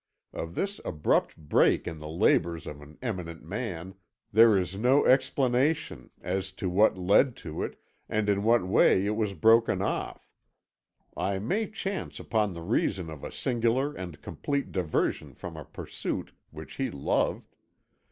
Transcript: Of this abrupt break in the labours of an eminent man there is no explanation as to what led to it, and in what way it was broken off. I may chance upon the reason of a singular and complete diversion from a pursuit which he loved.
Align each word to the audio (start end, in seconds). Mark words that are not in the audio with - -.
Of 0.33 0.55
this 0.55 0.81
abrupt 0.83 1.37
break 1.37 1.85
in 1.85 1.99
the 1.99 2.07
labours 2.09 2.65
of 2.65 2.81
an 2.81 2.97
eminent 3.03 3.43
man 3.45 3.93
there 4.31 4.57
is 4.57 4.75
no 4.75 5.05
explanation 5.05 6.09
as 6.21 6.51
to 6.53 6.71
what 6.71 6.97
led 6.97 7.35
to 7.45 7.61
it, 7.61 7.79
and 8.09 8.27
in 8.27 8.41
what 8.41 8.67
way 8.67 9.05
it 9.05 9.15
was 9.15 9.35
broken 9.35 9.79
off. 9.79 10.27
I 11.15 11.37
may 11.37 11.67
chance 11.69 12.19
upon 12.19 12.53
the 12.53 12.63
reason 12.63 13.11
of 13.11 13.23
a 13.23 13.31
singular 13.31 13.93
and 13.93 14.23
complete 14.23 14.71
diversion 14.71 15.35
from 15.35 15.55
a 15.55 15.65
pursuit 15.65 16.31
which 16.49 16.77
he 16.77 16.89
loved. 16.89 17.53